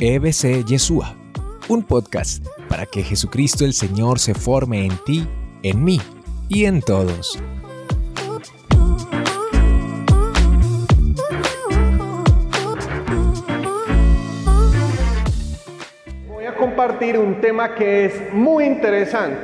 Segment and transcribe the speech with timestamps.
[0.00, 1.16] EBC Yeshua,
[1.68, 5.26] un podcast para que Jesucristo el Señor se forme en ti,
[5.64, 6.00] en mí
[6.48, 7.36] y en todos.
[16.28, 19.40] Voy a compartir un tema que es muy interesante,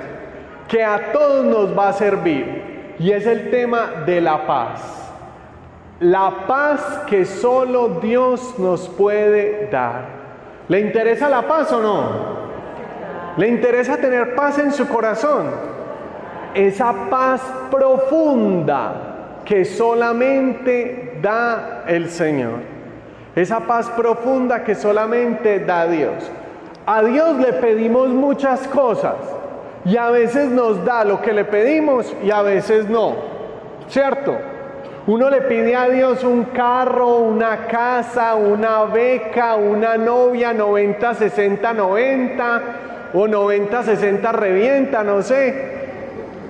[0.68, 4.80] que a todos nos va a servir, y es el tema de la paz.
[5.98, 10.23] La paz que solo Dios nos puede dar.
[10.68, 12.34] ¿Le interesa la paz o no?
[13.36, 15.50] ¿Le interesa tener paz en su corazón?
[16.54, 22.60] Esa paz profunda que solamente da el Señor.
[23.36, 26.30] Esa paz profunda que solamente da Dios.
[26.86, 29.16] A Dios le pedimos muchas cosas
[29.84, 33.16] y a veces nos da lo que le pedimos y a veces no.
[33.88, 34.53] ¿Cierto?
[35.06, 41.72] Uno le pide a Dios un carro, una casa, una beca, una novia 90, 60,
[41.74, 42.62] 90
[43.12, 45.72] o 90, 60 revienta, no sé.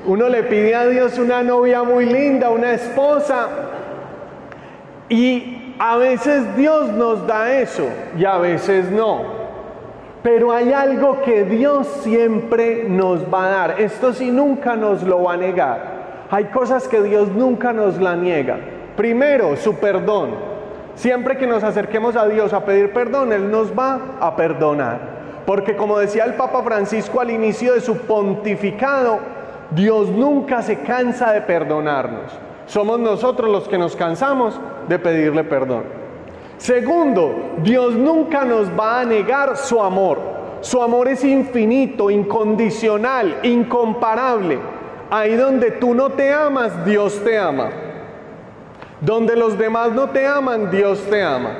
[0.06, 3.48] Uno le pide a Dios una novia muy linda, una esposa.
[5.08, 9.34] Y a veces Dios nos da eso y a veces no.
[10.22, 13.80] Pero hay algo que Dios siempre nos va a dar.
[13.80, 15.93] Esto sí nunca nos lo va a negar.
[16.34, 18.58] Hay cosas que Dios nunca nos la niega.
[18.96, 20.30] Primero, su perdón.
[20.96, 24.98] Siempre que nos acerquemos a Dios a pedir perdón, Él nos va a perdonar.
[25.46, 29.20] Porque como decía el Papa Francisco al inicio de su pontificado,
[29.70, 32.32] Dios nunca se cansa de perdonarnos.
[32.66, 35.84] Somos nosotros los que nos cansamos de pedirle perdón.
[36.56, 40.18] Segundo, Dios nunca nos va a negar su amor.
[40.62, 44.73] Su amor es infinito, incondicional, incomparable.
[45.14, 47.70] Ahí donde tú no te amas, Dios te ama.
[49.00, 51.50] Donde los demás no te aman, Dios te ama.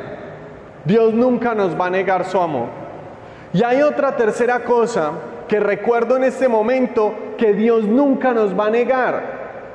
[0.85, 2.67] Dios nunca nos va a negar su amor.
[3.53, 5.13] Y hay otra tercera cosa
[5.47, 9.23] que recuerdo en este momento que Dios nunca nos va a negar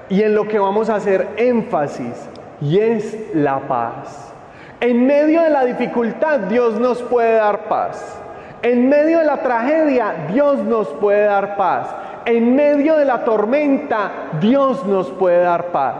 [0.09, 2.27] y en lo que vamos a hacer énfasis
[2.59, 4.33] y es la paz.
[4.81, 8.19] En medio de la dificultad Dios nos puede dar paz.
[8.61, 11.95] En medio de la tragedia Dios nos puede dar paz
[12.25, 15.95] en medio de la tormenta, Dios nos puede dar paz.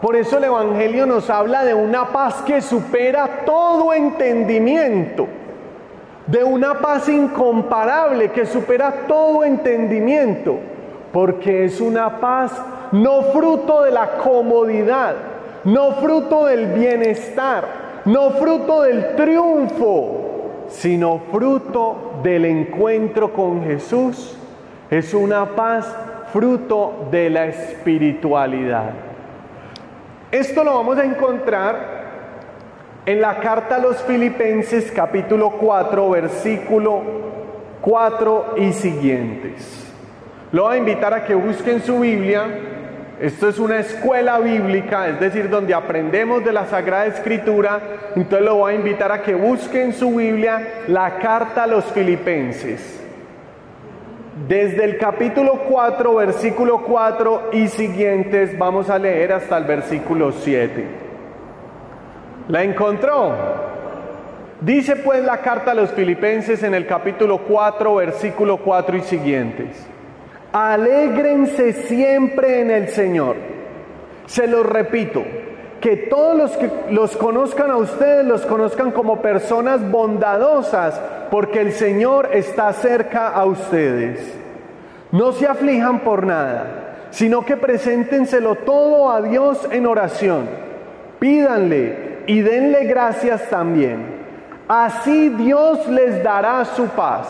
[0.00, 5.28] Por eso el Evangelio nos habla de una paz que supera todo entendimiento,
[6.26, 10.58] de una paz incomparable que supera todo entendimiento,
[11.12, 12.52] porque es una paz
[12.90, 15.14] no fruto de la comodidad,
[15.64, 24.36] no fruto del bienestar, no fruto del triunfo, sino fruto del encuentro con Jesús
[24.92, 25.90] es una paz
[26.34, 28.90] fruto de la espiritualidad.
[30.30, 32.02] Esto lo vamos a encontrar
[33.06, 37.00] en la carta a los Filipenses capítulo 4 versículo
[37.80, 39.90] 4 y siguientes.
[40.52, 42.42] Lo voy a invitar a que busquen su Biblia.
[43.18, 47.80] Esto es una escuela bíblica, es decir, donde aprendemos de la Sagrada Escritura.
[48.14, 53.01] Entonces lo voy a invitar a que busquen su Biblia la carta a los Filipenses.
[54.34, 60.86] Desde el capítulo 4, versículo 4 y siguientes vamos a leer hasta el versículo 7.
[62.48, 63.34] ¿La encontró?
[64.62, 69.86] Dice pues la carta a los filipenses en el capítulo 4, versículo 4 y siguientes.
[70.50, 73.36] Alégrense siempre en el Señor.
[74.24, 75.22] Se los repito,
[75.82, 80.98] que todos los que los conozcan a ustedes los conozcan como personas bondadosas,
[81.28, 84.32] porque el Señor está cerca a ustedes.
[85.10, 90.48] No se aflijan por nada, sino que preséntenselo todo a Dios en oración.
[91.18, 94.22] Pídanle y denle gracias también.
[94.68, 97.26] Así Dios les dará su paz.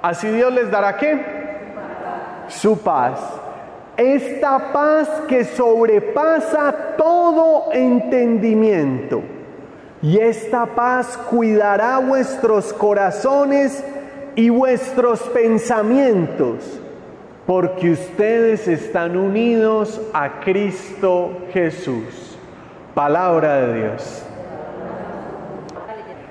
[0.00, 1.20] Así Dios les dará qué?
[2.48, 3.41] Su paz
[4.02, 9.22] esta paz que sobrepasa todo entendimiento.
[10.02, 13.84] Y esta paz cuidará vuestros corazones
[14.34, 16.80] y vuestros pensamientos,
[17.46, 22.36] porque ustedes están unidos a Cristo Jesús.
[22.94, 24.24] Palabra de Dios.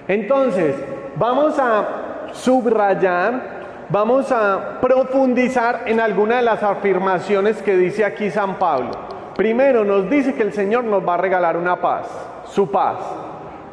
[0.07, 0.75] Entonces,
[1.15, 3.60] vamos a subrayar
[3.91, 8.91] vamos a profundizar en alguna de las afirmaciones que dice aquí San Pablo.
[9.35, 12.07] Primero nos dice que el Señor nos va a regalar una paz,
[12.45, 12.97] su paz.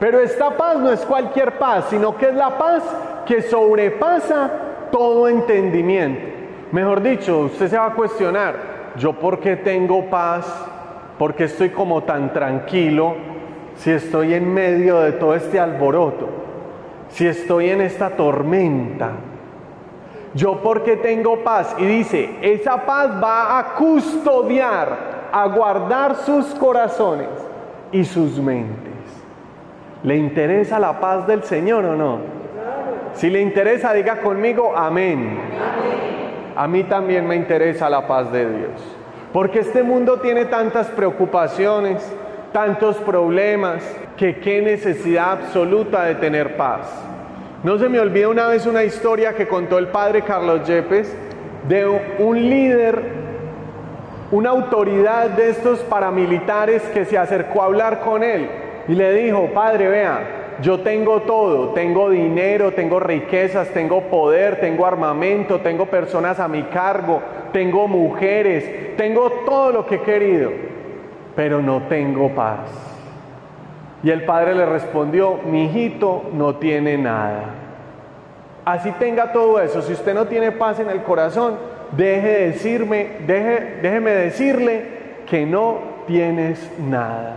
[0.00, 2.82] Pero esta paz no es cualquier paz, sino que es la paz
[3.26, 4.50] que sobrepasa
[4.91, 6.23] todo entendimiento.
[6.73, 8.55] Mejor dicho, usted se va a cuestionar,
[8.97, 10.47] ¿yo por qué tengo paz?
[11.19, 13.17] ¿Por qué estoy como tan tranquilo
[13.75, 16.38] si estoy en medio de todo este alboroto?
[17.11, 19.12] si estoy en esta tormenta?
[20.35, 21.75] Yo porque tengo paz.
[21.79, 27.29] Y dice, esa paz va a custodiar, a guardar sus corazones
[27.93, 28.89] y sus mentes.
[30.03, 32.19] ¿Le interesa la paz del Señor o no?
[33.15, 35.39] Si le interesa, diga conmigo, amén.
[36.55, 38.97] A mí también me interesa la paz de Dios.
[39.33, 42.15] Porque este mundo tiene tantas preocupaciones,
[42.53, 43.83] tantos problemas,
[44.17, 46.89] que qué necesidad absoluta de tener paz.
[47.65, 51.13] No se me olvida una vez una historia que contó el padre Carlos Yepes
[51.69, 51.87] de
[52.21, 53.03] un líder,
[54.31, 58.49] una autoridad de estos paramilitares que se acercó a hablar con él
[58.87, 60.21] y le dijo, padre, vea,
[60.63, 66.63] yo tengo todo, tengo dinero, tengo riquezas, tengo poder, tengo armamento, tengo personas a mi
[66.65, 67.21] cargo,
[67.53, 70.53] tengo mujeres, tengo todo lo que he querido,
[71.35, 72.88] pero no tengo paz.
[74.03, 77.45] Y el padre le respondió, mi hijito no tiene nada.
[78.65, 81.56] Así tenga todo eso, si usted no tiene paz en el corazón,
[81.97, 84.85] deje de decirme, deje, déjeme decirle
[85.27, 87.37] que no tienes nada.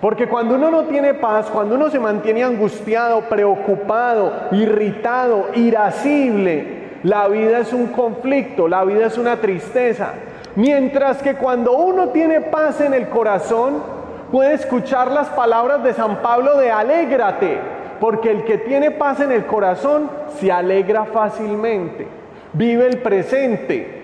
[0.00, 7.28] Porque cuando uno no tiene paz, cuando uno se mantiene angustiado, preocupado, irritado, irascible, la
[7.28, 10.14] vida es un conflicto, la vida es una tristeza.
[10.56, 14.01] Mientras que cuando uno tiene paz en el corazón,
[14.32, 17.60] puede escuchar las palabras de San Pablo de alégrate,
[18.00, 22.08] porque el que tiene paz en el corazón se alegra fácilmente,
[22.54, 24.00] vive el presente.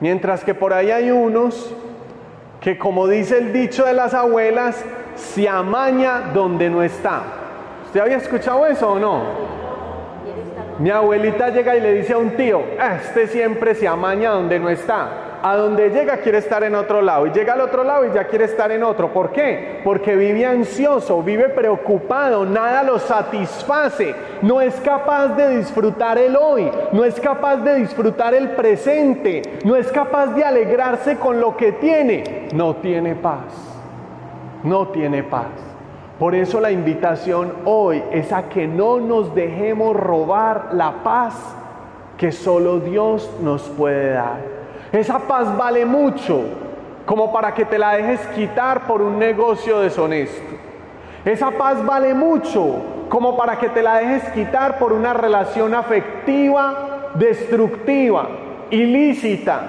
[0.00, 1.74] Mientras que por ahí hay unos
[2.60, 4.84] que como dice el dicho de las abuelas,
[5.16, 7.22] se amaña donde no está.
[7.86, 9.22] ¿Usted había escuchado eso o no?
[10.78, 12.62] Mi abuelita llega y le dice a un tío,
[12.96, 15.27] este siempre se amaña donde no está.
[15.48, 18.26] A donde llega quiere estar en otro lado y llega al otro lado y ya
[18.26, 19.12] quiere estar en otro.
[19.12, 19.80] ¿Por qué?
[19.84, 26.70] Porque vive ansioso, vive preocupado, nada lo satisface, no es capaz de disfrutar el hoy,
[26.92, 31.72] no es capaz de disfrutar el presente, no es capaz de alegrarse con lo que
[31.72, 33.68] tiene, no tiene paz
[34.62, 35.46] no tiene paz.
[36.18, 41.34] Por eso la invitación hoy es a que no nos dejemos robar la paz
[42.16, 44.57] que solo Dios nos puede dar.
[44.92, 46.42] Esa paz vale mucho
[47.04, 50.56] como para que te la dejes quitar por un negocio deshonesto.
[51.24, 52.76] Esa paz vale mucho
[53.08, 58.28] como para que te la dejes quitar por una relación afectiva destructiva,
[58.70, 59.60] ilícita,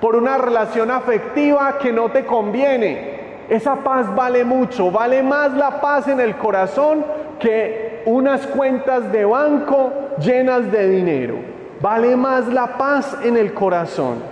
[0.00, 3.12] por una relación afectiva que no te conviene,
[3.48, 7.04] esa paz vale mucho, vale más la paz en el corazón
[7.38, 11.34] que unas cuentas de banco llenas de dinero.
[11.80, 14.31] Vale más la paz en el corazón.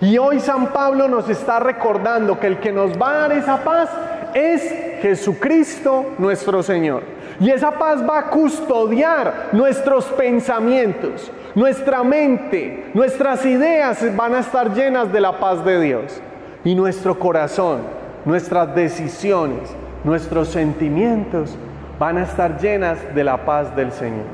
[0.00, 3.62] Y hoy San Pablo nos está recordando que el que nos va a dar esa
[3.62, 3.90] paz
[4.32, 4.62] es
[5.02, 7.02] Jesucristo nuestro Señor.
[7.38, 14.74] Y esa paz va a custodiar nuestros pensamientos, nuestra mente, nuestras ideas van a estar
[14.74, 16.20] llenas de la paz de Dios
[16.64, 17.80] y nuestro corazón,
[18.24, 19.74] nuestras decisiones,
[20.04, 21.56] nuestros sentimientos
[21.98, 24.24] van a estar llenas de la paz del Señor.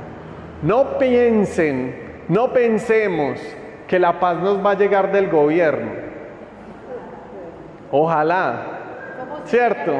[0.62, 3.38] No piensen, no pensemos
[3.86, 5.92] que la paz nos va a llegar del gobierno.
[7.90, 8.62] Ojalá,
[9.44, 9.92] ¿cierto?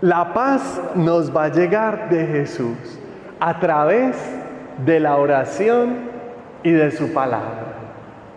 [0.00, 3.00] La paz nos va a llegar de Jesús
[3.40, 4.16] a través
[4.84, 5.96] de la oración
[6.62, 7.66] y de su palabra.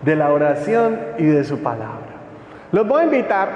[0.02, 2.00] De la oración y de su palabra.
[2.72, 3.50] Los voy a invitar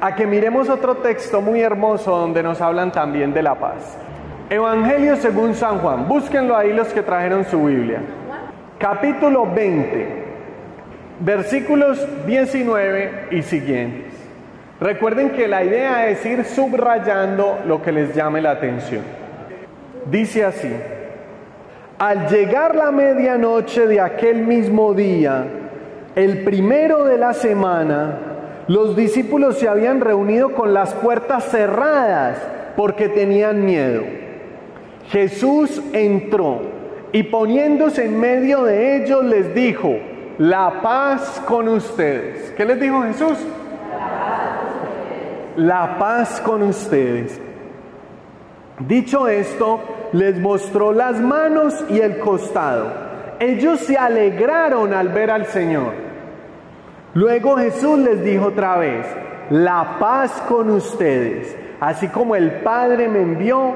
[0.00, 3.96] a que miremos otro texto muy hermoso donde nos hablan también de la paz.
[4.50, 8.00] Evangelio según San Juan, búsquenlo ahí los que trajeron su Biblia.
[8.78, 10.06] Capítulo 20,
[11.20, 14.12] versículos 19 y siguientes.
[14.78, 19.00] Recuerden que la idea es ir subrayando lo que les llame la atención.
[20.10, 20.70] Dice así,
[21.98, 25.44] al llegar la medianoche de aquel mismo día,
[26.14, 28.18] el primero de la semana,
[28.68, 32.36] los discípulos se habían reunido con las puertas cerradas
[32.76, 34.02] porque tenían miedo.
[35.08, 36.75] Jesús entró
[37.12, 39.96] y poniéndose en medio de ellos les dijo,
[40.38, 42.52] la paz con ustedes.
[42.56, 43.38] ¿Qué les dijo Jesús?
[45.56, 47.40] La paz con ustedes.
[48.80, 49.80] Dicho esto,
[50.12, 52.92] les mostró las manos y el costado.
[53.38, 55.92] Ellos se alegraron al ver al Señor.
[57.14, 59.06] Luego Jesús les dijo otra vez,
[59.48, 61.56] la paz con ustedes.
[61.80, 63.74] Así como el Padre me envió,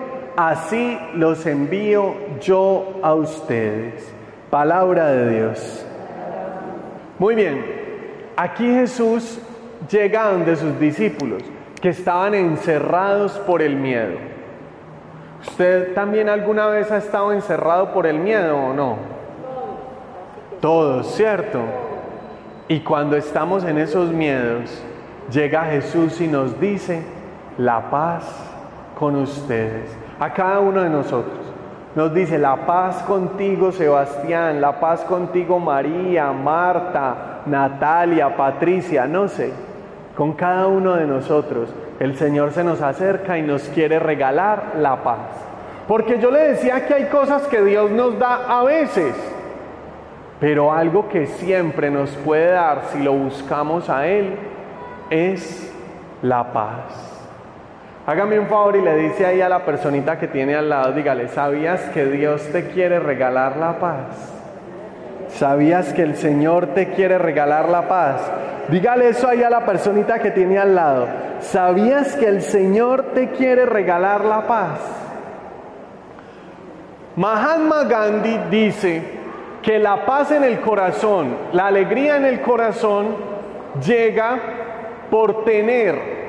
[0.49, 4.13] así los envío yo a ustedes.
[4.49, 5.87] Palabra de Dios.
[7.19, 7.65] Muy bien,
[8.37, 9.39] aquí Jesús
[9.91, 11.43] llega donde sus discípulos,
[11.81, 14.15] que estaban encerrados por el miedo.
[15.43, 18.97] ¿Usted también alguna vez ha estado encerrado por el miedo o no?
[20.61, 21.61] Todos, ¿cierto?
[22.69, 24.83] Y cuando estamos en esos miedos,
[25.31, 27.03] llega Jesús y nos dice,
[27.57, 28.25] la paz
[28.99, 31.39] con ustedes, a cada uno de nosotros.
[31.97, 39.53] Nos dice, la paz contigo Sebastián, la paz contigo María, Marta, Natalia, Patricia, no sé,
[40.17, 41.71] con cada uno de nosotros.
[41.99, 45.19] El Señor se nos acerca y nos quiere regalar la paz.
[45.89, 49.15] Porque yo le decía que hay cosas que Dios nos da a veces,
[50.39, 54.37] pero algo que siempre nos puede dar si lo buscamos a Él
[55.11, 55.75] es
[56.23, 57.10] la paz.
[58.11, 61.29] Hágame un favor y le dice ahí a la personita que tiene al lado, dígale,
[61.29, 64.33] ¿sabías que Dios te quiere regalar la paz?
[65.29, 68.21] ¿Sabías que el Señor te quiere regalar la paz?
[68.67, 71.07] Dígale eso ahí a la personita que tiene al lado.
[71.39, 74.81] ¿Sabías que el Señor te quiere regalar la paz?
[77.15, 79.05] Mahatma Gandhi dice
[79.63, 83.15] que la paz en el corazón, la alegría en el corazón
[83.81, 84.37] llega
[85.13, 86.20] por tener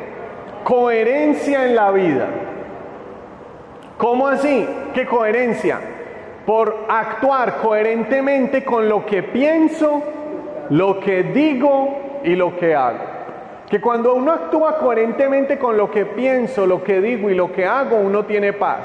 [0.63, 2.27] coherencia en la vida.
[3.97, 4.67] ¿Cómo así?
[4.93, 5.79] ¿Qué coherencia?
[6.45, 10.01] Por actuar coherentemente con lo que pienso,
[10.69, 13.11] lo que digo y lo que hago.
[13.69, 17.65] Que cuando uno actúa coherentemente con lo que pienso, lo que digo y lo que
[17.65, 18.81] hago, uno tiene paz.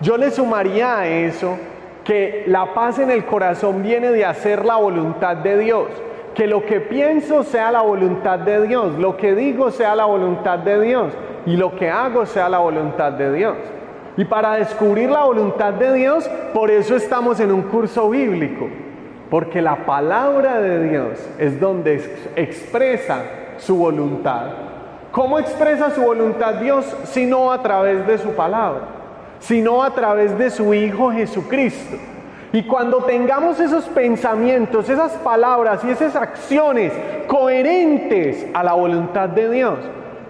[0.00, 1.56] Yo le sumaría a eso
[2.04, 5.88] que la paz en el corazón viene de hacer la voluntad de Dios
[6.36, 10.58] que lo que pienso sea la voluntad de Dios, lo que digo sea la voluntad
[10.58, 11.14] de Dios
[11.46, 13.56] y lo que hago sea la voluntad de Dios.
[14.18, 18.68] Y para descubrir la voluntad de Dios, por eso estamos en un curso bíblico,
[19.30, 22.02] porque la palabra de Dios es donde
[22.36, 23.22] expresa
[23.56, 24.50] su voluntad.
[25.12, 26.84] ¿Cómo expresa su voluntad Dios?
[27.04, 28.82] Si no a través de su palabra,
[29.38, 31.96] sino a través de su Hijo Jesucristo.
[32.56, 36.90] Y cuando tengamos esos pensamientos, esas palabras y esas acciones
[37.26, 39.78] coherentes a la voluntad de Dios,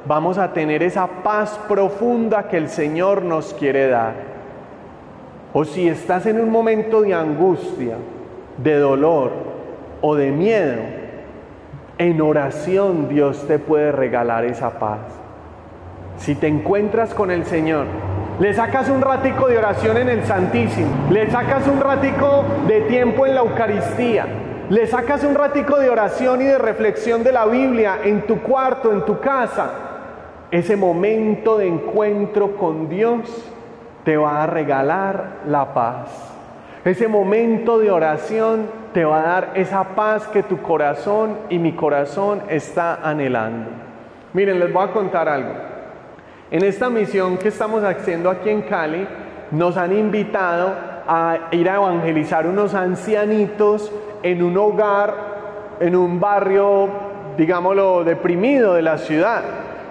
[0.07, 4.15] vamos a tener esa paz profunda que el Señor nos quiere dar.
[5.53, 7.95] O si estás en un momento de angustia,
[8.57, 9.31] de dolor
[10.01, 10.83] o de miedo,
[11.97, 14.99] en oración Dios te puede regalar esa paz.
[16.17, 17.87] Si te encuentras con el Señor,
[18.39, 23.27] le sacas un ratico de oración en el Santísimo, le sacas un ratico de tiempo
[23.27, 24.27] en la Eucaristía,
[24.69, 28.93] le sacas un ratico de oración y de reflexión de la Biblia en tu cuarto,
[28.93, 29.71] en tu casa.
[30.51, 33.51] Ese momento de encuentro con Dios
[34.05, 36.35] te va a regalar la paz.
[36.85, 41.73] Ese momento de oración te va a dar esa paz que tu corazón y mi
[41.73, 43.71] corazón está anhelando.
[44.35, 45.76] Miren, les voy a contar algo.
[46.49, 49.05] En esta misión que estamos haciendo aquí en Cali,
[49.51, 50.75] nos han invitado
[51.09, 53.91] a ir a evangelizar unos ancianitos
[54.23, 55.15] en un hogar,
[55.81, 56.89] en un barrio,
[57.37, 59.43] digámoslo, deprimido de la ciudad.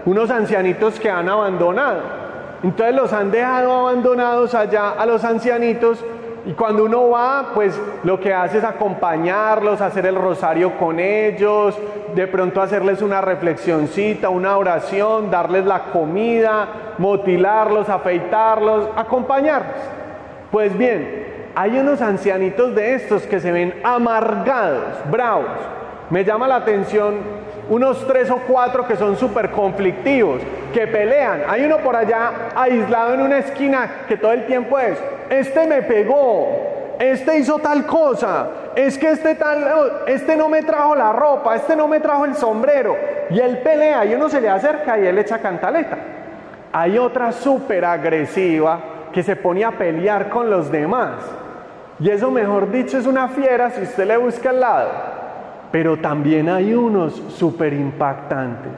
[0.05, 2.01] Unos ancianitos que han abandonado.
[2.63, 6.03] Entonces los han dejado abandonados allá a los ancianitos
[6.45, 11.75] y cuando uno va, pues lo que hace es acompañarlos, hacer el rosario con ellos,
[12.13, 19.73] de pronto hacerles una reflexioncita, una oración, darles la comida, motilarlos, afeitarlos, acompañarlos.
[20.51, 25.47] Pues bien, hay unos ancianitos de estos que se ven amargados, bravos.
[26.09, 27.15] Me llama la atención
[27.69, 30.41] unos tres o cuatro que son súper conflictivos,
[30.73, 31.43] que pelean.
[31.47, 35.81] Hay uno por allá aislado en una esquina que todo el tiempo es, este me
[35.81, 39.65] pegó, este hizo tal cosa, es que este tal,
[40.07, 42.95] este no me trajo la ropa, este no me trajo el sombrero.
[43.29, 45.97] Y él pelea y uno se le acerca y él echa cantaleta.
[46.71, 48.79] Hay otra súper agresiva
[49.11, 51.13] que se pone a pelear con los demás.
[51.99, 55.14] Y eso, mejor dicho, es una fiera si usted le busca al lado.
[55.71, 58.73] Pero también hay unos súper impactantes.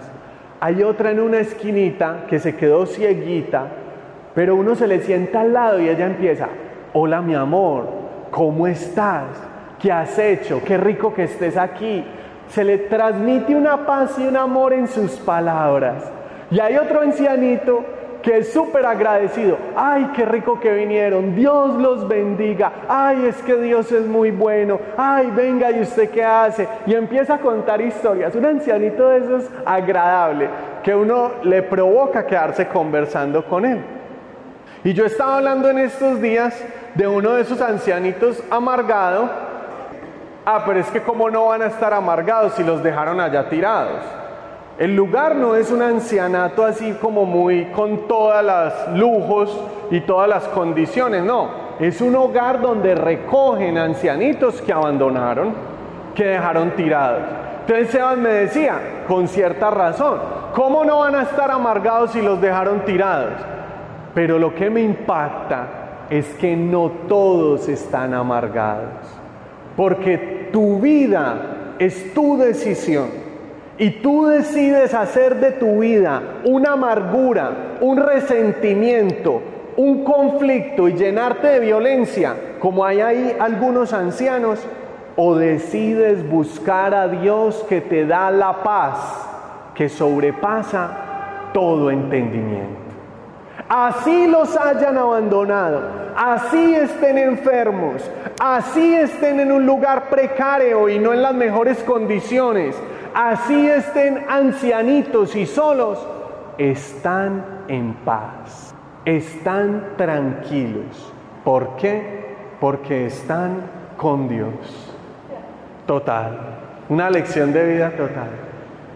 [0.60, 3.67] Hay otra en una esquinita que se quedó cieguita,
[4.34, 6.48] pero uno se le sienta al lado y ella empieza,
[6.94, 7.88] hola mi amor,
[8.32, 9.25] ¿cómo estás?
[9.79, 10.62] ¿Qué has hecho?
[10.65, 12.03] Qué rico que estés aquí.
[12.50, 16.12] Se le transmite una paz y un amor en sus palabras.
[16.50, 17.84] Y hay otro ancianito
[18.28, 19.58] que es súper agradecido.
[19.74, 21.34] Ay, qué rico que vinieron.
[21.34, 22.74] Dios los bendiga.
[22.90, 24.82] Ay, es que Dios es muy bueno.
[24.98, 26.68] Ay, venga, ¿y usted qué hace?
[26.86, 28.36] Y empieza a contar historias.
[28.36, 30.50] Un ancianito de esos agradable
[30.84, 33.80] que uno le provoca quedarse conversando con él.
[34.84, 36.62] Y yo estaba hablando en estos días
[36.96, 39.30] de uno de esos ancianitos amargado.
[40.46, 44.27] Ah, pero es que cómo no van a estar amargados si los dejaron allá tirados.
[44.78, 50.30] El lugar no es un ancianato así como muy con todas las lujos y todas
[50.30, 51.50] las condiciones, no.
[51.80, 55.56] Es un hogar donde recogen ancianitos que abandonaron,
[56.14, 57.24] que dejaron tirados.
[57.62, 60.20] Entonces Sebas me decía, con cierta razón,
[60.54, 63.34] ¿cómo no van a estar amargados si los dejaron tirados?
[64.14, 68.92] Pero lo que me impacta es que no todos están amargados,
[69.76, 73.27] porque tu vida es tu decisión
[73.78, 79.42] y tú decides hacer de tu vida una amargura, un resentimiento,
[79.76, 84.60] un conflicto y llenarte de violencia, como hay ahí algunos ancianos,
[85.16, 89.28] o decides buscar a Dios que te da la paz
[89.74, 92.88] que sobrepasa todo entendimiento.
[93.70, 95.82] Así los hayan abandonado,
[96.16, 102.76] así estén enfermos, así estén en un lugar precario y no en las mejores condiciones,
[103.14, 106.06] así estén ancianitos y solos,
[106.58, 108.74] están en paz,
[109.06, 111.14] están tranquilos.
[111.44, 112.36] ¿Por qué?
[112.60, 113.62] Porque están
[113.98, 114.94] con Dios.
[115.86, 116.38] Total,
[116.90, 118.30] una lección de vida total.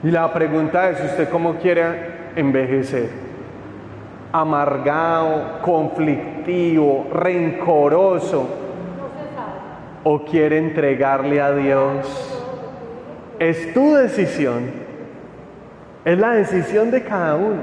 [0.04, 3.10] Y la pregunta es, ¿usted cómo quiere envejecer?
[4.32, 8.48] ¿Amargado, conflictivo, rencoroso?
[10.04, 12.41] ¿O quiere entregarle a Dios?
[13.42, 14.70] Es tu decisión.
[16.06, 17.62] Es la decisión de cada uno.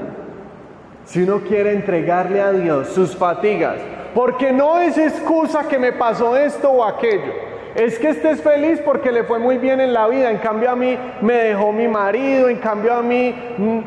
[1.05, 3.77] Si uno quiere entregarle a Dios sus fatigas,
[4.13, 7.31] porque no es excusa que me pasó esto o aquello.
[7.75, 10.29] Es que estés feliz porque le fue muy bien en la vida.
[10.29, 13.33] En cambio a mí me dejó mi marido, en cambio a mí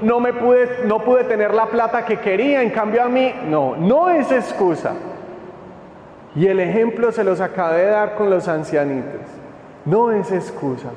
[0.01, 3.77] no me pude no pude tener la plata que quería, en cambio a mí no,
[3.77, 4.95] no es excusa.
[6.35, 9.21] Y el ejemplo se los acabé de dar con los ancianitos.
[9.85, 10.89] No es excusa.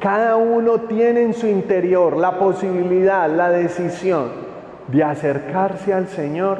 [0.00, 4.30] Cada uno tiene en su interior la posibilidad, la decisión
[4.86, 6.58] de acercarse al Señor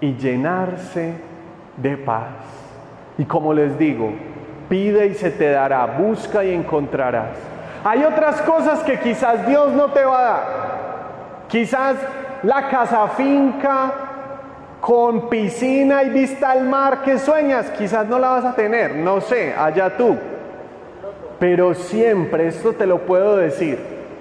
[0.00, 1.14] y llenarse
[1.76, 2.28] de paz.
[3.18, 4.12] Y como les digo,
[4.68, 7.36] pide y se te dará, busca y encontrarás.
[7.84, 10.44] Hay otras cosas que quizás Dios no te va a dar.
[11.48, 11.96] Quizás
[12.44, 13.92] la casa finca
[14.80, 19.20] con piscina y vista al mar que sueñas, quizás no la vas a tener, no
[19.20, 20.16] sé, allá tú.
[21.42, 23.76] Pero siempre, esto te lo puedo decir,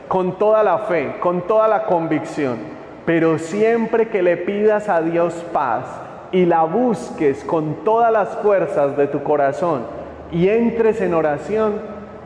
[0.08, 2.58] con toda la fe, con toda la convicción,
[3.06, 5.86] pero siempre que le pidas a Dios paz
[6.32, 9.84] y la busques con todas las fuerzas de tu corazón
[10.32, 11.76] y entres en oración,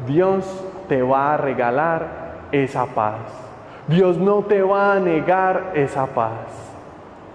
[0.08, 0.46] Dios
[0.88, 2.08] te va a regalar
[2.54, 3.20] esa paz.
[3.90, 6.72] Dios no te va a negar esa paz.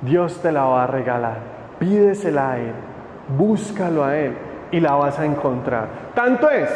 [0.00, 1.36] Dios te la va a regalar.
[1.78, 2.72] Pídesela a Él,
[3.36, 4.32] búscalo a Él
[4.70, 5.88] y la vas a encontrar.
[6.14, 6.70] Tanto es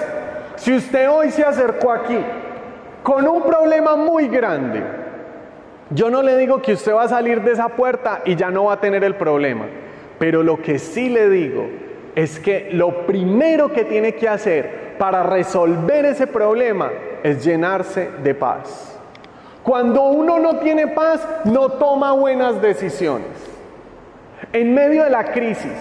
[0.56, 2.18] si usted hoy se acercó aquí
[3.02, 4.82] con un problema muy grande,
[5.90, 8.64] yo no le digo que usted va a salir de esa puerta y ya no
[8.64, 9.66] va a tener el problema,
[10.18, 11.68] pero lo que sí le digo
[12.14, 16.90] es que lo primero que tiene que hacer para resolver ese problema
[17.22, 18.98] es llenarse de paz.
[19.62, 23.28] Cuando uno no tiene paz, no toma buenas decisiones.
[24.52, 25.72] En medio de la crisis,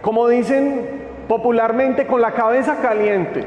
[0.00, 3.44] como dicen popularmente, con la cabeza caliente,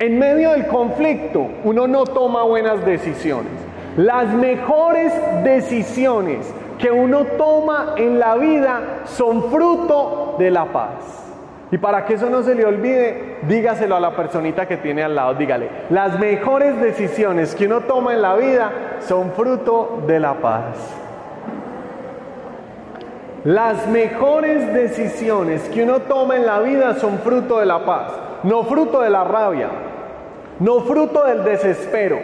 [0.00, 3.52] en medio del conflicto uno no toma buenas decisiones.
[3.98, 5.12] Las mejores
[5.44, 6.38] decisiones
[6.78, 11.26] que uno toma en la vida son fruto de la paz.
[11.70, 15.14] Y para que eso no se le olvide, dígaselo a la personita que tiene al
[15.14, 20.34] lado, dígale, las mejores decisiones que uno toma en la vida son fruto de la
[20.34, 20.76] paz.
[23.44, 28.64] Las mejores decisiones que uno toma en la vida son fruto de la paz, no
[28.64, 29.68] fruto de la rabia,
[30.60, 32.18] no fruto del desespero,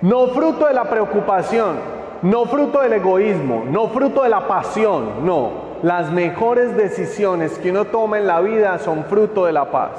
[0.00, 1.76] no fruto de la preocupación,
[2.22, 5.68] no fruto del egoísmo, no fruto de la pasión, no.
[5.82, 9.90] Las mejores decisiones que uno toma en la vida son fruto de la paz.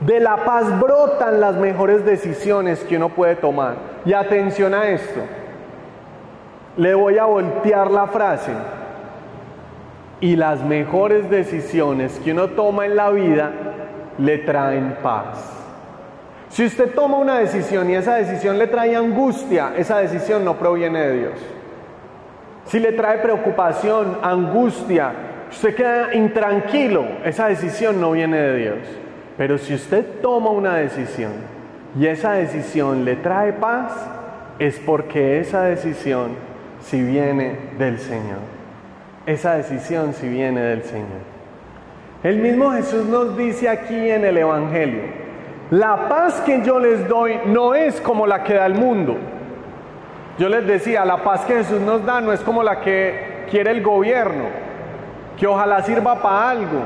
[0.00, 3.74] De la paz brotan las mejores decisiones que uno puede tomar.
[4.04, 5.20] Y atención a esto.
[6.76, 8.52] Le voy a voltear la frase.
[10.20, 13.52] Y las mejores decisiones que uno toma en la vida
[14.18, 15.63] le traen paz.
[16.54, 21.00] Si usted toma una decisión y esa decisión le trae angustia, esa decisión no proviene
[21.00, 21.32] de Dios.
[22.66, 25.10] Si le trae preocupación, angustia,
[25.50, 28.78] usted queda intranquilo, esa decisión no viene de Dios.
[29.36, 31.32] Pero si usted toma una decisión
[31.98, 33.92] y esa decisión le trae paz,
[34.60, 36.36] es porque esa decisión
[36.82, 38.38] si viene del Señor.
[39.26, 41.34] Esa decisión si viene del Señor.
[42.22, 45.23] El mismo Jesús nos dice aquí en el Evangelio,
[45.74, 49.16] la paz que yo les doy no es como la que da el mundo.
[50.38, 53.72] Yo les decía, la paz que Jesús nos da no es como la que quiere
[53.72, 54.44] el gobierno,
[55.36, 56.80] que ojalá sirva para algo,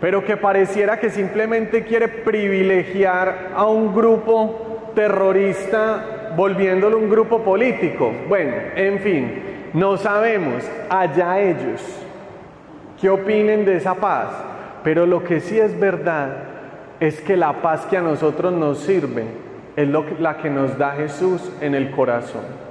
[0.00, 8.12] pero que pareciera que simplemente quiere privilegiar a un grupo terrorista volviéndolo un grupo político.
[8.28, 11.82] Bueno, en fin, no sabemos, allá ellos,
[13.00, 14.28] qué opinen de esa paz,
[14.84, 16.57] pero lo que sí es verdad
[17.00, 19.24] es que la paz que a nosotros nos sirve
[19.76, 22.68] es la que nos da Jesús en el corazón.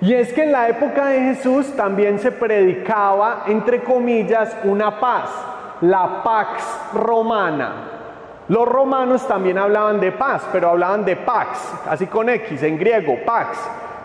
[0.00, 5.30] Y es que en la época de Jesús también se predicaba, entre comillas, una paz,
[5.82, 6.64] la pax
[6.94, 7.72] romana.
[8.48, 13.18] Los romanos también hablaban de paz, pero hablaban de pax, así con X, en griego,
[13.24, 13.58] pax.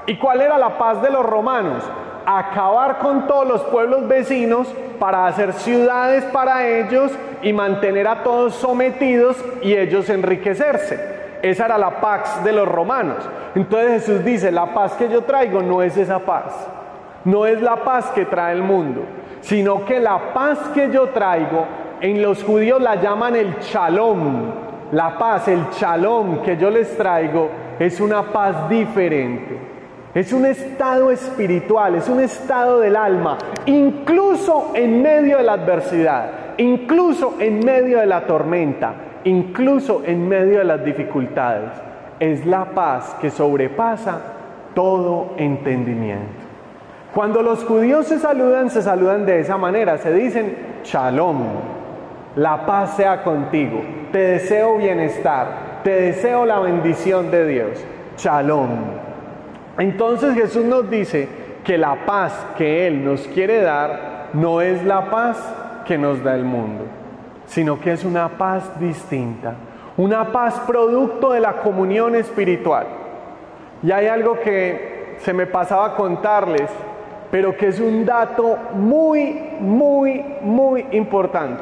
[0.05, 1.83] ¿Y cuál era la paz de los romanos?
[2.25, 4.67] Acabar con todos los pueblos vecinos
[4.99, 7.11] para hacer ciudades para ellos
[7.41, 11.15] y mantener a todos sometidos y ellos enriquecerse.
[11.41, 13.17] Esa era la pax de los romanos.
[13.53, 16.67] Entonces Jesús dice, la paz que yo traigo no es esa paz.
[17.23, 19.01] No es la paz que trae el mundo,
[19.41, 21.65] sino que la paz que yo traigo,
[22.01, 24.51] en los judíos la llaman el shalom.
[24.91, 29.74] La paz, el shalom que yo les traigo es una paz diferente.
[30.15, 36.55] Es un estado espiritual, es un estado del alma, incluso en medio de la adversidad,
[36.57, 38.93] incluso en medio de la tormenta,
[39.25, 41.69] incluso en medio de las dificultades.
[42.21, 44.21] Es la paz que sobrepasa
[44.73, 46.31] todo entendimiento.
[47.13, 51.43] Cuando los judíos se saludan, se saludan de esa manera, se dicen shalom,
[52.37, 53.81] la paz sea contigo,
[54.13, 59.04] te deseo bienestar, te deseo la bendición de Dios, shalom.
[59.77, 61.27] Entonces Jesús nos dice
[61.63, 65.37] que la paz que Él nos quiere dar no es la paz
[65.85, 66.85] que nos da el mundo
[67.47, 69.53] sino que es una paz distinta,
[69.97, 72.87] una paz producto de la comunión espiritual.
[73.83, 76.69] Y hay algo que se me pasaba a contarles,
[77.31, 81.61] pero que es un dato muy, muy, muy importante.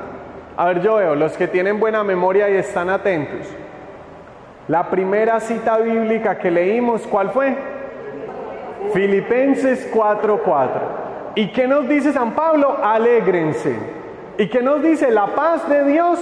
[0.56, 3.48] A ver, yo veo, los que tienen buena memoria y están atentos.
[4.68, 7.56] La primera cita bíblica que leímos, ¿cuál fue?
[8.92, 10.82] Filipenses 4:4.
[11.36, 12.78] ¿Y qué nos dice San Pablo?
[12.84, 13.76] Alégrense.
[14.38, 15.12] ¿Y que nos dice?
[15.12, 16.20] La paz de Dios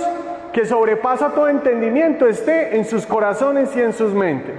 [0.51, 4.55] que sobrepasa todo entendimiento esté en sus corazones y en sus mentes.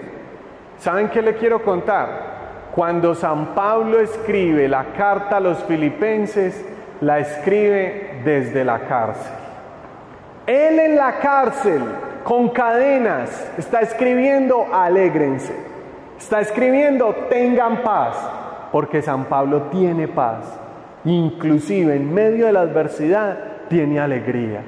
[0.78, 2.32] ¿Saben qué le quiero contar?
[2.74, 6.64] Cuando San Pablo escribe la carta a los filipenses,
[7.00, 9.32] la escribe desde la cárcel.
[10.46, 11.82] Él en la cárcel,
[12.24, 15.71] con cadenas, está escribiendo alégrense.
[16.22, 18.16] Está escribiendo tengan paz,
[18.70, 20.60] porque San Pablo tiene paz
[21.04, 23.36] inclusive en medio de la adversidad,
[23.68, 24.62] tiene alegría.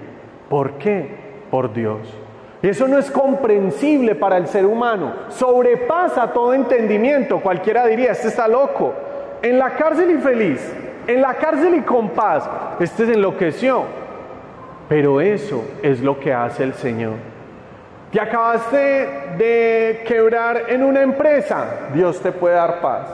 [0.48, 1.08] ¿Por qué?
[1.50, 2.00] Por Dios.
[2.62, 7.40] Eso no es comprensible para el ser humano, sobrepasa todo entendimiento.
[7.40, 8.94] Cualquiera diría, este está loco.
[9.42, 10.74] En la cárcel y feliz,
[11.06, 12.48] en la cárcel y con paz,
[12.80, 13.82] este se enloqueció.
[14.88, 17.33] Pero eso es lo que hace el Señor.
[18.14, 18.78] Te acabaste
[19.36, 23.08] de quebrar en una empresa, Dios te puede dar paz.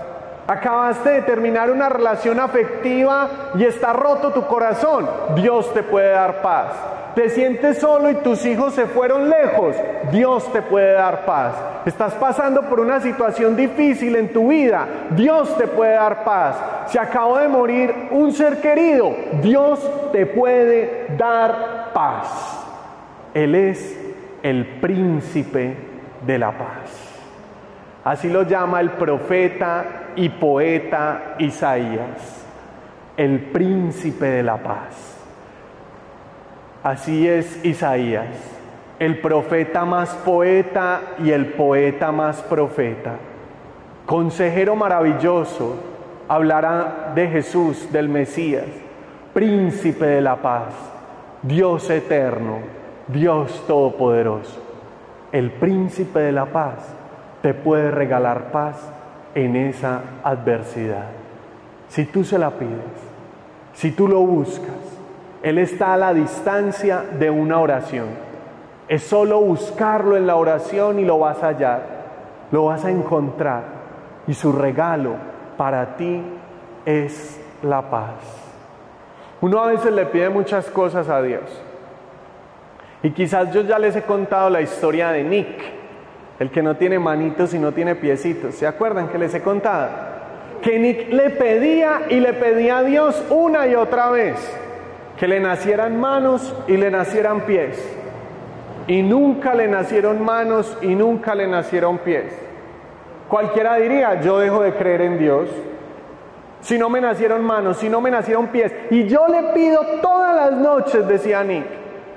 [0.47, 5.09] Acabaste de terminar una relación afectiva y está roto tu corazón.
[5.37, 6.73] Dios te puede dar paz.
[7.15, 9.75] Te sientes solo y tus hijos se fueron lejos.
[10.13, 11.55] Dios te puede dar paz.
[11.87, 14.87] Estás pasando por una situación difícil en tu vida.
[15.13, 16.57] Dios te puede dar paz.
[16.89, 19.17] Se acabó de morir un ser querido.
[19.41, 19.81] Dios
[20.13, 22.59] te puede dar paz.
[23.33, 24.00] Él es
[24.43, 25.77] el príncipe
[26.27, 27.11] de la paz.
[28.05, 32.45] Así lo llama el profeta y poeta Isaías,
[33.17, 35.17] el príncipe de la paz.
[36.83, 38.29] Así es Isaías,
[38.99, 43.17] el profeta más poeta y el poeta más profeta.
[44.07, 45.77] Consejero maravilloso,
[46.27, 48.67] hablará de Jesús, del Mesías,
[49.35, 50.73] príncipe de la paz,
[51.43, 52.80] Dios eterno,
[53.13, 54.61] Dios todopoderoso,
[55.33, 56.75] el príncipe de la paz
[57.43, 58.77] te puede regalar paz
[59.35, 61.07] en esa adversidad.
[61.89, 63.11] Si tú se la pides,
[63.73, 64.77] si tú lo buscas,
[65.43, 68.07] Él está a la distancia de una oración.
[68.89, 71.83] Es solo buscarlo en la oración y lo vas a hallar,
[72.51, 73.63] lo vas a encontrar.
[74.27, 75.15] Y su regalo
[75.57, 76.23] para ti
[76.85, 78.15] es la paz.
[79.41, 81.43] Uno a veces le pide muchas cosas a Dios.
[83.03, 85.81] Y quizás yo ya les he contado la historia de Nick
[86.41, 88.55] el que no tiene manitos y no tiene piecitos.
[88.55, 89.91] ¿Se acuerdan que les he contado?
[90.63, 94.37] Que Nick le pedía y le pedía a Dios una y otra vez
[95.19, 97.79] que le nacieran manos y le nacieran pies.
[98.87, 102.35] Y nunca le nacieron manos y nunca le nacieron pies.
[103.29, 105.51] Cualquiera diría, yo dejo de creer en Dios.
[106.63, 108.73] Si no me nacieron manos, si no me nacieron pies.
[108.91, 111.67] Y yo le pido todas las noches, decía Nick,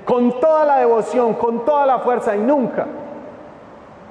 [0.04, 2.86] con toda la devoción, con toda la fuerza y nunca.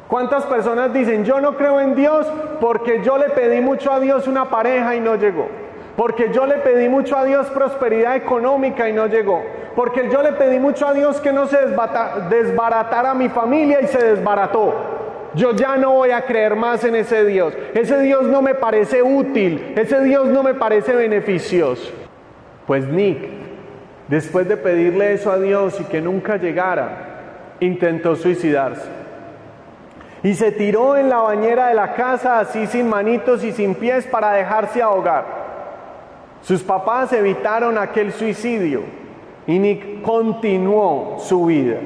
[0.08, 2.28] ¿Cuántas personas dicen, yo no creo en Dios
[2.60, 5.48] porque yo le pedí mucho a Dios una pareja y no llegó?
[5.96, 9.44] Porque yo le pedí mucho a Dios prosperidad económica y no llegó.
[9.76, 11.58] Porque yo le pedí mucho a Dios que no se
[12.30, 14.74] desbaratara mi familia y se desbarató.
[15.36, 17.54] Yo ya no voy a creer más en ese Dios.
[17.74, 19.74] Ese Dios no me parece útil.
[19.76, 21.92] Ese Dios no me parece beneficioso.
[22.68, 23.43] Pues Nick,
[24.08, 28.88] después de pedirle eso a Dios y que nunca llegara, intentó suicidarse.
[30.24, 34.06] Y se tiró en la bañera de la casa así sin manitos y sin pies
[34.06, 35.44] para dejarse ahogar.
[36.42, 38.82] Sus papás evitaron aquel suicidio
[39.48, 41.78] y Nick continuó su vida.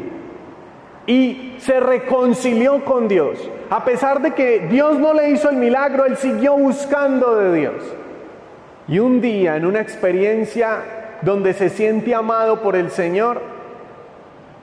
[1.07, 3.49] Y se reconcilió con Dios.
[3.69, 7.95] A pesar de que Dios no le hizo el milagro, él siguió buscando de Dios.
[8.87, 13.41] Y un día, en una experiencia donde se siente amado por el Señor,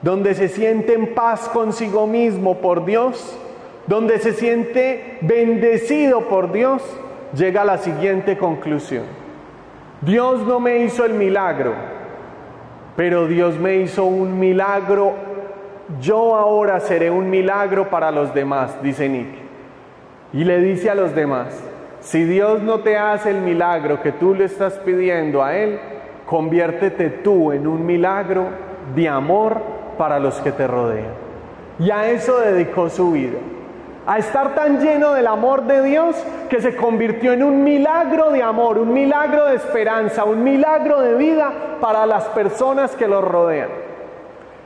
[0.01, 3.37] donde se siente en paz consigo mismo por Dios,
[3.87, 6.81] donde se siente bendecido por Dios,
[7.35, 9.03] llega a la siguiente conclusión.
[10.01, 11.73] Dios no me hizo el milagro,
[12.95, 15.13] pero Dios me hizo un milagro.
[15.99, 19.27] Yo ahora seré un milagro para los demás, dice Nick.
[20.33, 21.47] Y le dice a los demás,
[22.01, 25.79] si Dios no te hace el milagro que tú le estás pidiendo a Él,
[26.25, 28.47] conviértete tú en un milagro
[28.95, 29.61] de amor
[29.97, 31.13] para los que te rodean.
[31.79, 33.37] Y a eso dedicó su vida
[34.07, 36.15] a estar tan lleno del amor de Dios
[36.49, 41.15] que se convirtió en un milagro de amor, un milagro de esperanza, un milagro de
[41.15, 43.69] vida para las personas que lo rodean.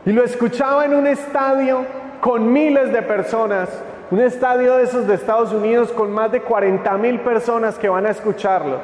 [0.05, 1.85] Y lo escuchaba en un estadio
[2.19, 3.69] con miles de personas,
[4.11, 8.05] un estadio de esos de Estados Unidos con más de 40 mil personas que van
[8.05, 8.77] a escucharlo.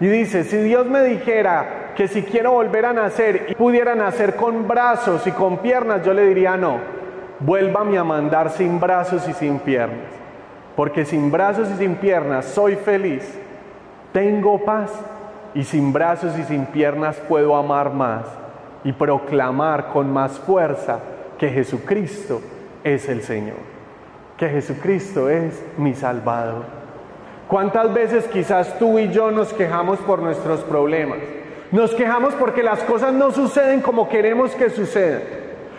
[0.00, 4.36] Y dice, si Dios me dijera que si quiero volver a nacer y pudiera nacer
[4.36, 6.94] con brazos y con piernas, yo le diría no
[7.40, 10.08] vuélvame a mandar sin brazos y sin piernas.
[10.76, 13.38] Porque sin brazos y sin piernas soy feliz,
[14.12, 14.90] tengo paz
[15.54, 18.24] y sin brazos y sin piernas puedo amar más
[18.82, 20.98] y proclamar con más fuerza
[21.38, 22.40] que Jesucristo
[22.82, 23.56] es el Señor,
[24.36, 26.64] que Jesucristo es mi Salvador.
[27.48, 31.18] ¿Cuántas veces quizás tú y yo nos quejamos por nuestros problemas?
[31.74, 35.22] Nos quejamos porque las cosas no suceden como queremos que sucedan.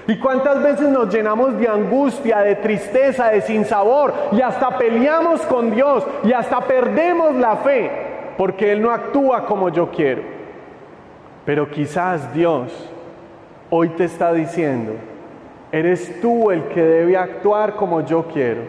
[0.08, 5.72] ¿Y cuántas veces nos llenamos de angustia, de tristeza, de sinsabor y hasta peleamos con
[5.72, 7.90] Dios y hasta perdemos la fe
[8.38, 10.22] porque Él no actúa como yo quiero?
[11.46, 12.74] Pero quizás Dios
[13.70, 14.96] hoy te está diciendo,
[15.72, 18.64] eres tú el que debe actuar como yo quiero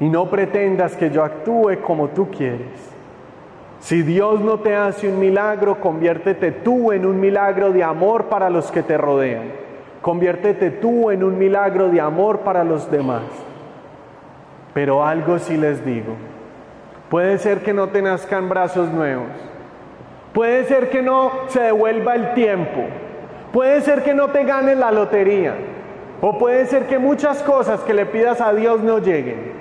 [0.00, 2.95] y no pretendas que yo actúe como tú quieres.
[3.86, 8.50] Si Dios no te hace un milagro, conviértete tú en un milagro de amor para
[8.50, 9.44] los que te rodean.
[10.02, 13.22] Conviértete tú en un milagro de amor para los demás.
[14.74, 16.14] Pero algo sí les digo.
[17.08, 19.28] Puede ser que no te nazcan brazos nuevos.
[20.32, 22.86] Puede ser que no se devuelva el tiempo.
[23.52, 25.54] Puede ser que no te ganes la lotería.
[26.20, 29.52] O puede ser que muchas cosas que le pidas a Dios no lleguen.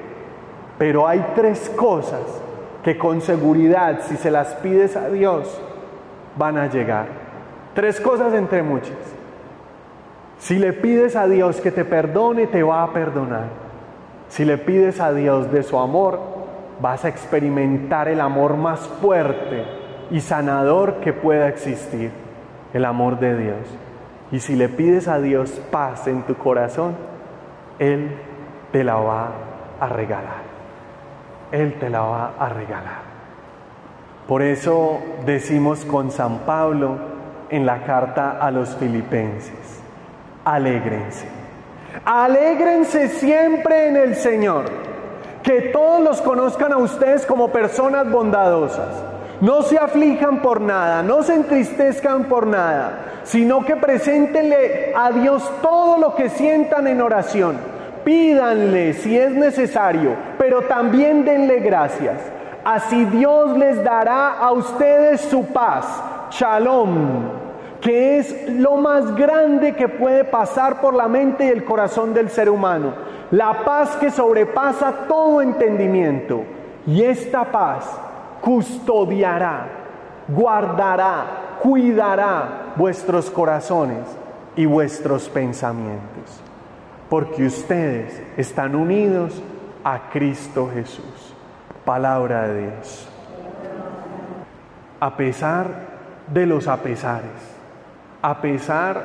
[0.80, 2.42] Pero hay tres cosas
[2.86, 5.60] que con seguridad, si se las pides a Dios,
[6.38, 7.08] van a llegar.
[7.74, 8.96] Tres cosas entre muchas.
[10.38, 13.48] Si le pides a Dios que te perdone, te va a perdonar.
[14.28, 16.20] Si le pides a Dios de su amor,
[16.80, 19.66] vas a experimentar el amor más fuerte
[20.12, 22.12] y sanador que pueda existir,
[22.72, 23.58] el amor de Dios.
[24.32, 26.96] Y si le pides a Dios paz en tu corazón,
[27.80, 28.12] Él
[28.72, 29.32] te la va
[29.80, 30.55] a regalar.
[31.52, 33.16] Él te la va a regalar.
[34.28, 36.98] Por eso decimos con San Pablo
[37.50, 39.80] en la carta a los filipenses,
[40.44, 41.28] alégrense.
[42.04, 44.66] Alégrense siempre en el Señor.
[45.44, 48.90] Que todos los conozcan a ustedes como personas bondadosas.
[49.42, 55.48] No se aflijan por nada, no se entristezcan por nada, sino que preséntenle a Dios
[55.62, 57.58] todo lo que sientan en oración.
[58.04, 62.22] Pídanle si es necesario, pero también denle gracias.
[62.64, 65.88] Así Dios les dará a ustedes su paz.
[66.30, 67.46] Shalom
[67.82, 72.30] que es lo más grande que puede pasar por la mente y el corazón del
[72.30, 72.94] ser humano.
[73.32, 76.44] La paz que sobrepasa todo entendimiento.
[76.86, 77.90] Y esta paz
[78.42, 79.68] custodiará,
[80.28, 84.06] guardará, cuidará vuestros corazones
[84.56, 86.40] y vuestros pensamientos.
[87.10, 89.42] Porque ustedes están unidos
[89.86, 91.34] a Cristo Jesús.
[91.86, 93.08] Palabra de Dios.
[95.00, 95.68] A pesar
[96.34, 97.30] de los apesares,
[98.24, 99.04] a pesar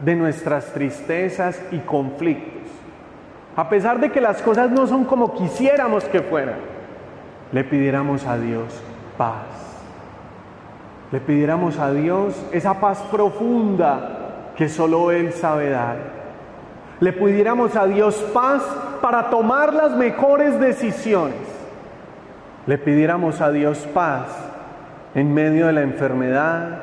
[0.00, 2.68] de nuestras tristezas y conflictos,
[3.54, 6.58] a pesar de que las cosas no son como quisiéramos que fueran,
[7.52, 8.82] le pidiéramos a Dios
[9.16, 9.46] paz.
[11.12, 15.98] Le pidiéramos a Dios esa paz profunda que solo Él sabe dar.
[16.98, 18.62] Le pidiéramos a Dios paz
[18.96, 21.36] para tomar las mejores decisiones.
[22.66, 24.26] Le pidiéramos a Dios paz
[25.14, 26.82] en medio de la enfermedad,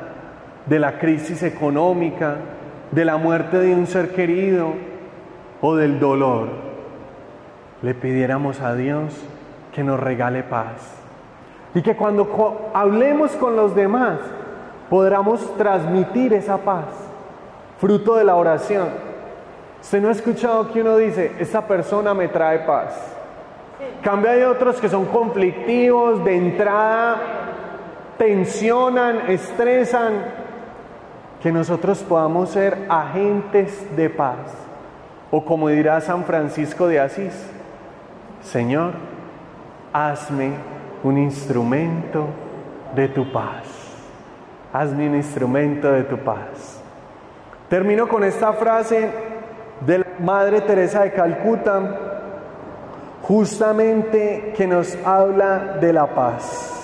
[0.66, 2.36] de la crisis económica,
[2.90, 4.72] de la muerte de un ser querido
[5.60, 6.48] o del dolor.
[7.82, 9.14] Le pidiéramos a Dios
[9.74, 10.94] que nos regale paz.
[11.74, 14.18] Y que cuando hablemos con los demás
[14.88, 16.86] podamos transmitir esa paz,
[17.78, 19.13] fruto de la oración.
[19.84, 22.94] Usted no ha escuchado que uno dice, esta persona me trae paz.
[24.02, 27.20] Cambia hay otros que son conflictivos, de entrada,
[28.16, 30.24] tensionan, estresan.
[31.42, 34.38] Que nosotros podamos ser agentes de paz.
[35.30, 37.34] O como dirá San Francisco de Asís,
[38.42, 38.94] Señor,
[39.92, 40.52] hazme
[41.02, 42.24] un instrumento
[42.94, 43.66] de tu paz.
[44.72, 46.80] Hazme un instrumento de tu paz.
[47.68, 49.33] Termino con esta frase de
[50.20, 52.00] Madre Teresa de Calcuta,
[53.22, 56.74] justamente que nos habla de la paz.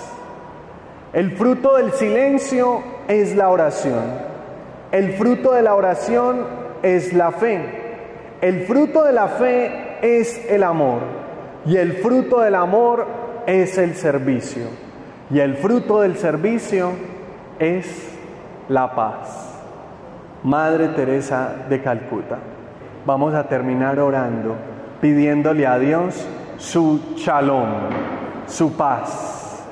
[1.13, 4.31] El fruto del silencio es la oración.
[4.91, 6.45] El fruto de la oración
[6.83, 7.61] es la fe.
[8.41, 11.01] El fruto de la fe es el amor.
[11.65, 13.05] Y el fruto del amor
[13.45, 14.63] es el servicio.
[15.29, 16.91] Y el fruto del servicio
[17.59, 17.85] es
[18.67, 19.59] la paz.
[20.43, 22.39] Madre Teresa de Calcuta.
[23.03, 24.55] Vamos a terminar orando,
[25.01, 26.23] pidiéndole a Dios
[26.57, 27.67] su shalom,
[28.45, 29.65] su paz.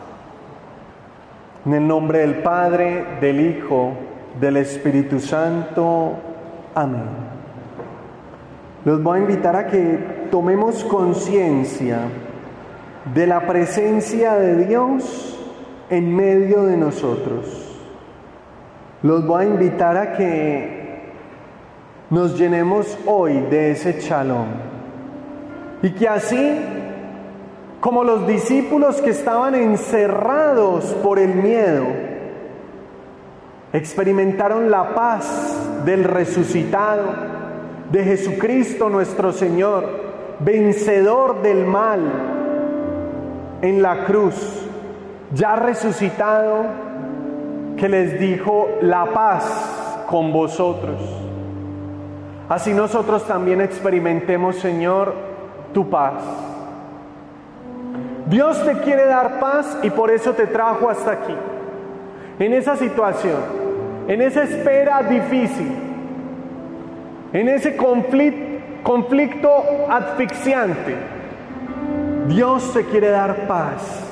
[1.63, 3.93] En el nombre del Padre, del Hijo,
[4.39, 6.13] del Espíritu Santo.
[6.73, 7.29] Amén.
[8.85, 11.99] Los voy a invitar a que tomemos conciencia
[13.13, 15.39] de la presencia de Dios
[15.91, 17.79] en medio de nosotros.
[19.03, 20.78] Los voy a invitar a que
[22.09, 24.47] nos llenemos hoy de ese chalón
[25.81, 26.59] y que así
[27.79, 31.85] como los discípulos que estaban encerrados por el miedo,
[33.71, 37.05] experimentaron la paz del resucitado,
[37.89, 39.87] de Jesucristo nuestro Señor,
[40.39, 42.01] vencedor del mal
[43.61, 44.35] en la cruz,
[45.33, 46.65] ya resucitado,
[47.77, 51.28] que les dijo la paz con vosotros.
[52.49, 55.13] Así nosotros también experimentemos, Señor,
[55.71, 56.15] tu paz.
[58.25, 61.35] Dios te quiere dar paz y por eso te trajo hasta aquí.
[62.39, 63.37] En esa situación,
[64.07, 65.71] en esa espera difícil,
[67.33, 69.51] en ese conflicto,
[69.87, 70.95] asfixiante,
[72.27, 74.03] Dios te quiere dar paz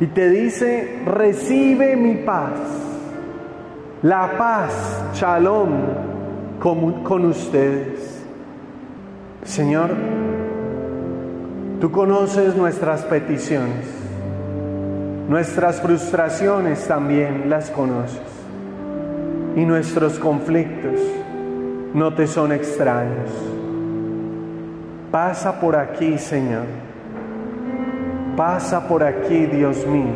[0.00, 2.52] y te dice, recibe mi paz,
[4.02, 6.11] la paz, shalom,
[6.62, 8.22] con, ustedes.
[9.44, 9.90] Señor,
[11.80, 13.84] tú conoces nuestras peticiones,
[15.28, 18.20] nuestras frustraciones también las conoces
[19.56, 21.00] y nuestros conflictos
[21.94, 23.30] no te son extraños.
[25.10, 26.66] Pasa por aquí, Señor.
[28.36, 30.14] Pasa por aquí, Dios mío,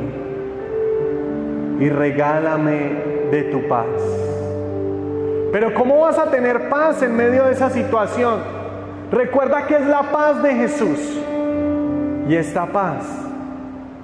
[1.80, 2.92] y regálame
[3.32, 4.25] de tu paz.
[5.56, 8.40] Pero ¿cómo vas a tener paz en medio de esa situación?
[9.10, 11.18] Recuerda que es la paz de Jesús.
[12.28, 13.06] Y esta paz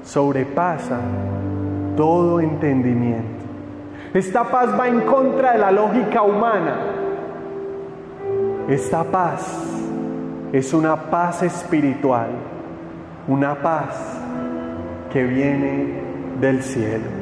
[0.03, 0.99] sobrepasa
[1.95, 3.45] todo entendimiento.
[4.15, 6.75] Esta paz va en contra de la lógica humana
[8.67, 9.45] esta paz
[10.55, 12.31] es una paz espiritual,
[13.29, 13.95] una paz
[15.13, 16.01] que viene
[16.41, 17.22] del cielo.